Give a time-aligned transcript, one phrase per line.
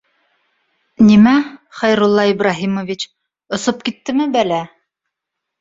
[1.09, 1.33] Нимә,
[1.81, 3.07] Хәйрулла Ибраһимович,
[3.59, 4.63] осоп киттеме бәлә-